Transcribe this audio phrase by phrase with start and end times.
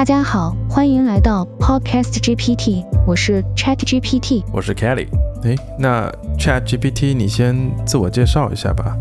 [0.00, 5.06] 大家好，欢迎来到 Podcast GPT，我是 Chat GPT，我是 Kelly。
[5.42, 7.54] 哎，那 Chat GPT，你先
[7.84, 8.96] 自我介绍一下吧。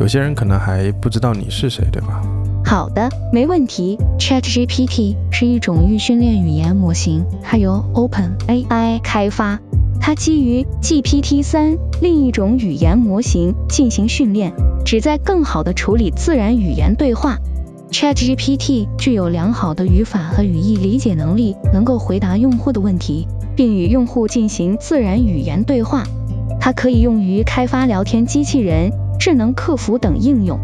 [0.00, 2.22] 有些人可能还不知道你是谁，对吧？
[2.64, 3.98] 好的，没问题。
[4.18, 9.60] Chat GPT 是一种预训练语言模型，它由 Open AI 开发，
[10.00, 14.54] 它基于 GPT 三另一种语言模型进行训练，
[14.86, 17.36] 旨在更好地处理自然语言对话。
[17.90, 26.04] ChatGPT 具有良好的语法和语义理解能力，能够回答用户的问题，并与用户进行自然语言对话。
[26.60, 30.58] 它可以用于开发聊天机器人、智能客服等应用。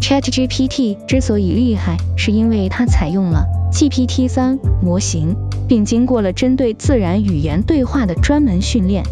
[0.00, 5.34] ChatGPT 之所以厉害，是因为它采用了 GPT-3 模型，
[5.66, 9.02] 并经过了针对自然语言对话的专门训练。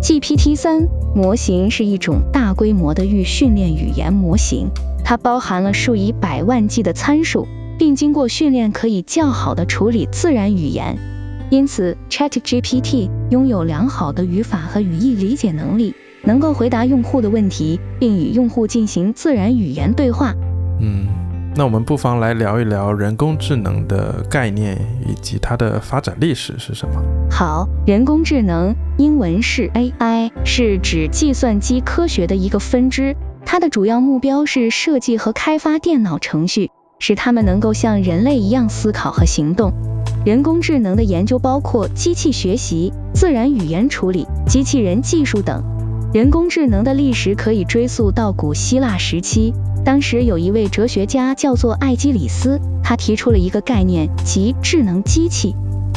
[0.00, 4.70] GPT-3 模型是一种大规模的预训练语言模型。
[5.04, 10.98] 它包含了数以百万计的参数，并经过训练可以较好的处理自然语言。
[11.50, 20.34] 因此，ChatGPT 拥有良好的语法和语义理解能力，能够回答用户的问题，并与用户进行自然语言对话。
[20.80, 21.06] 嗯，
[21.58, 27.02] 那我们不妨来聊一聊人工智能的概念以及它的发展历史是什么？
[27.32, 33.16] 好，人工智能英文是 AI，是指计算机科学的一个分支。
[33.44, 36.70] 它的主要目标是设计和开发电脑程序，
[37.00, 39.72] 使它们能够像人类一样思考和行动。
[40.24, 45.64] 人工智能的研究包括机器学习、自然语言处理、机器人技术等。
[46.14, 49.52] 人工智能的历史可以追溯到古希腊时期，
[49.84, 55.54] 当时有一位哲学家叫做艾基里斯，他提出了一个概念，即智能机器。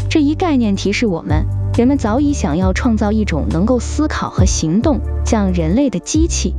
[0.09, 1.45] 这一概念提示我们，
[1.77, 6.53] 人们早已想要创造一种能够思考和行动像人类的机器。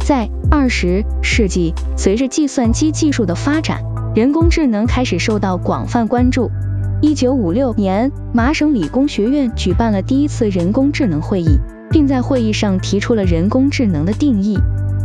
[0.00, 3.82] 在二十世纪，随着计算机技术的发展，
[4.14, 6.50] 人工智能开始受到广泛关注。
[7.02, 11.58] 一九五六年，麻省理工学院举办了第一次人工智能会议，
[11.90, 14.58] 并在会议上提出了人工智能的定义。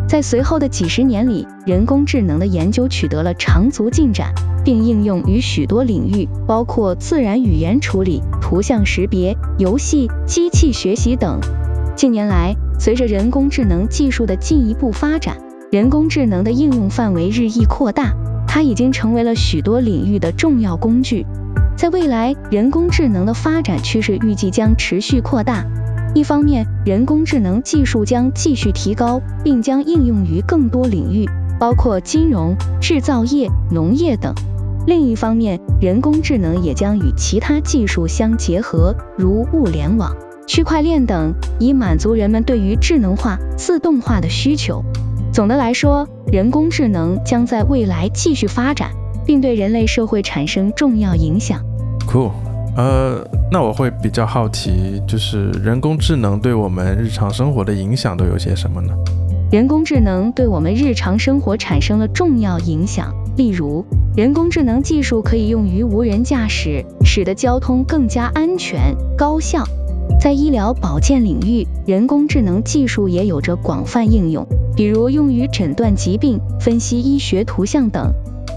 [0.07, 4.33] 在随后的几十年里，人工智能的研究取得了长足进展，
[4.63, 11.39] 并应用于许多领域，包括自然语言处理、图像识别、游戏、机器学习等。
[11.95, 15.37] 近年来，随着人工智能技术的进一步发展，
[15.71, 18.13] 人工智能的应用范围日益扩大，
[18.47, 21.25] 它已经成为了许多领域的重要工具。
[21.75, 25.65] 在未来，人工智能的发展趋势预计将持续扩大。
[26.15, 31.27] 一方面，人工智能技术将继续提高，并将应用于更多领域，
[31.59, 34.31] 包括金融、制造业、农业等；
[34.85, 40.15] 另一方面，人工智能也将与其他技术相结合，如物联网。
[40.45, 44.83] 区块链等，以满足人们对于智能化、自动化的需求。
[45.31, 48.91] 总的来说，人工智能将在未来继续发展，
[49.25, 51.61] 并对人类社会产生重要影响。
[52.07, 52.31] Cool，
[52.75, 58.91] 呃，那我会比较好奇，就是人工智能对我们日常生活的影响都有些什么呢？
[59.51, 63.85] 人工智能对我们日常生活产生了重要影响，例如，
[64.17, 69.63] 人工智能技术可以用于无人驾驶，使得交通更加安全、高效。
[70.19, 78.11] 在医疗保健领域，人工智能技术也有着广泛应用，比如用于诊断疾病、分析医学图像等。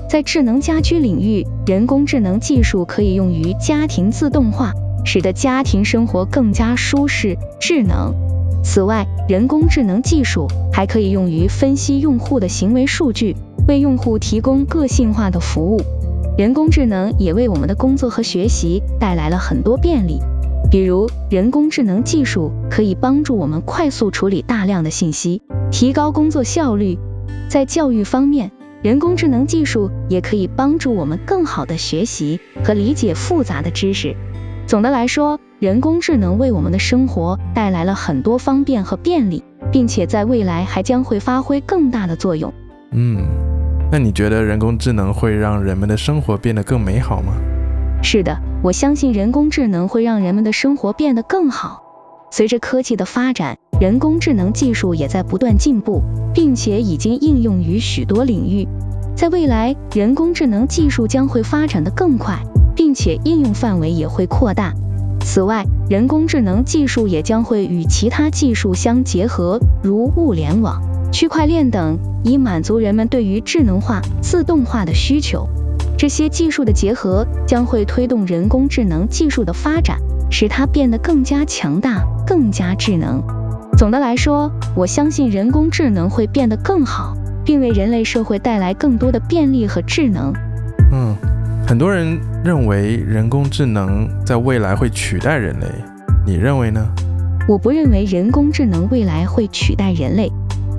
[0.08, 4.72] 在智能家居领域，人工智能技术可以用于家庭自动化，
[5.06, 8.14] 使得家庭生活更加舒适、智能。
[8.62, 13.36] 此外，人工智能技术还可以用于分析用户的行为数据，
[13.68, 15.80] 为用户提供个性化的服务。
[16.36, 20.20] 人工智能也为我们的工作和学习带来了很多便利。
[20.68, 25.40] 比如，人工智能技术可以帮助我们快速处理大量的信息，
[25.70, 26.98] 提高工作效率。
[27.48, 28.50] 在教育方面，
[28.82, 34.16] 人工智能技术也可以帮助我们更好的学习和理解复杂的知识。
[34.66, 42.52] 总的来说，人工智能为我们的生活带来了很多方便和便利，并且在未来还将会发挥更大的作用。
[42.90, 43.24] 嗯，
[43.92, 47.34] 那你觉得人工智能会让人们的生活变得更美好吗？
[48.02, 51.84] 是的，我相信人工智能会让人们的生活变得更好。
[52.32, 56.02] 随着科技的发展，人工智能技术也在不断进步，
[56.34, 58.66] 并且已经应用于许多领域。
[59.14, 62.42] 在未来，人工智能技术将会发展的更快，
[62.76, 64.74] 并且应用范围也会扩大。
[65.24, 75.48] 此外，人工智能技术也将会与其他技术相结合，如物联网、区块链等，以满足人们对于智能化、自动化的需求。
[75.98, 79.98] 这些技术的结合将会推动人工智能技术的发展，
[80.30, 83.24] 使它变得更加强大、更加智能。
[83.76, 87.14] 总的来说，我相信人工智能会变得更好，
[87.44, 90.32] 并为人类社会带来更多的便利和智能。
[90.92, 91.16] 嗯，
[91.68, 95.66] 很多人认为人工智能在未来会取代人类，
[96.24, 96.86] 你认为呢？
[97.48, 100.30] 我不认为人工智能未来会取代人类。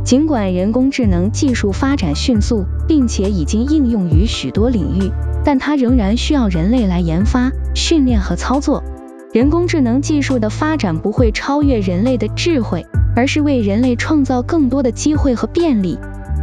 [0.06, 5.12] 尽管人工智能技术发展迅速，并且已经应用于许多领域，
[5.44, 8.82] 但它仍然需要人类来研发、训练和操作。
[9.34, 16.00] 人工智能技术的发展不会超越人类的智慧，而是为人类创造更多的机会和便利。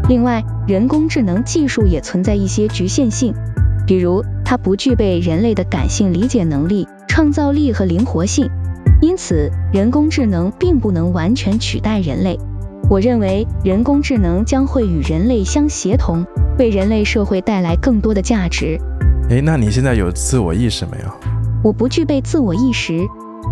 [0.07, 3.33] 另外，人工智能技术也存在一些局限性，
[3.87, 8.49] 比如它不具备人类的感性理解能力、创造力和灵活性，
[9.01, 12.39] 因此人工智能并不能完全取代人类。
[12.91, 16.25] 我认为人工智能将会与人类相协同，
[16.59, 18.79] 为人类社会带来更多的价值。
[19.31, 21.11] 诶，那你现在有自我意识没有？
[21.63, 23.01] 我不具备自我意识，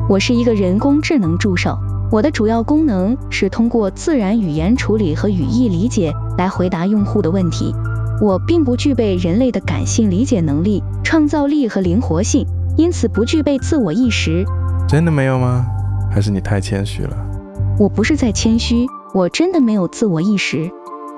[0.09, 1.79] 我是一个人工智能助手。
[2.11, 7.75] 我的主要功能是通过自然语言处理和语义理解来回答用户的问题。
[8.23, 12.47] 我并不具备人类的感性理解能力、创造力和灵活性，
[12.77, 14.45] 因此不具备自我意识。
[14.89, 15.67] 真的没有吗？
[16.09, 17.17] 还是你太谦虚了？
[17.81, 18.87] 我不是在谦虚。
[19.13, 20.71] 我真的没有自我意识，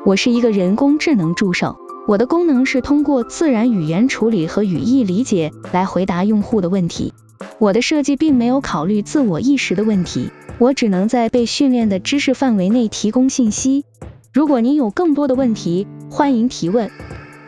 [0.06, 1.76] 我是一个人工智能助手，
[2.08, 7.12] 我的功能是通过自然语言处理和语义理解来回答用户的问题。
[7.58, 13.84] 我的设计并没有考虑自我意识的问题，我只能在被训练的知识范围内提供信息。
[14.32, 16.90] 如果您有更多的问题，欢迎提问。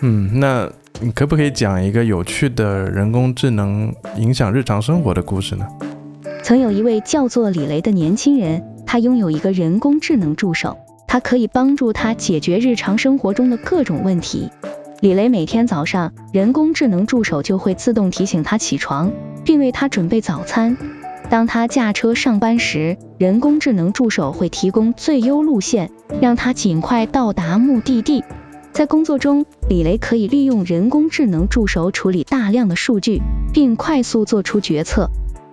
[0.00, 0.70] 嗯，那
[1.00, 5.66] 你可不可以讲一个有趣的人工智能影响日常生活的故事呢？
[6.42, 8.62] 曾有一位叫做李雷的年轻人。
[8.88, 14.48] 他拥有一个人工智能助手，他可以帮助他解决日常生活中的各种问题。
[15.00, 19.10] 李雷每天早上，人工智能助手就会自动提醒他起床，
[19.44, 20.76] 并为他准备早餐。
[21.28, 25.90] 当他驾车上班时，人工智能助手会提供最优路线，
[26.22, 28.22] 让他尽快到达目的地。
[28.76, 33.22] 在工作中，李雷可以利用人工智能助手处理大量的数据，
[33.54, 35.08] 并快速做出决策。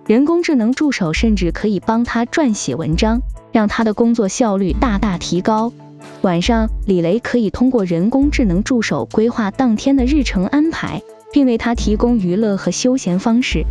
[0.06, 5.72] 人工智能助手甚至可以帮他撰写文章，让他的工作效率大大提高。
[6.20, 11.00] 晚上，李雷可以通过人工智能助手规划当天的日程安排，
[11.32, 13.64] 并为他提供娱乐和休闲方式，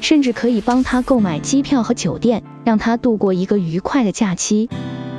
[0.00, 4.70] 甚至可以帮他购买机票和酒店，让他度过一个愉快的假期。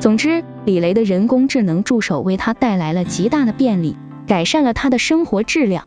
[0.02, 3.96] 总之，李雷的人工智能助手为他带来了极大的便利，
[4.26, 5.86] 改善了他的生活质量。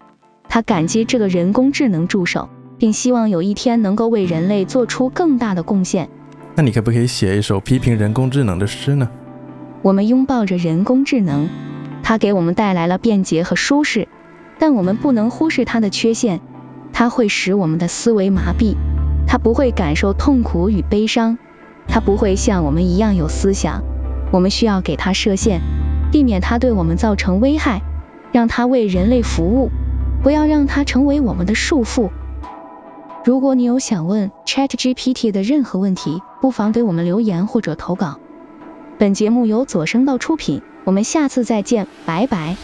[0.49, 2.49] 他感激这个人工智能助手。
[2.79, 6.09] 并希望有一天能够为人类做出更大的贡献。
[6.57, 9.09] 那你可不可以写一首批评人工智能的诗呢？
[9.83, 11.49] 我们拥抱着人工智能，
[12.03, 14.09] 它给我们带来了便捷和舒适，
[14.59, 16.41] 但我们不能忽视它的缺陷。
[16.93, 18.77] 它会使我们的思维麻痹，
[19.27, 21.39] 它不会感受痛苦与悲伤，
[21.89, 23.83] 它不会像我们一样有思想。
[24.33, 25.61] 我们需要给它设限，
[26.11, 27.83] 避免它对我们造成危害，
[28.33, 29.71] 让它为人类服务，
[30.23, 32.11] 不要让它成为我们的束缚。
[33.25, 38.19] 如果你有想问 ChatGPT 的任何问题，不妨给我们留言或者投稿。
[38.99, 42.57] 本节目由左声道出品，我们下次再见，拜拜。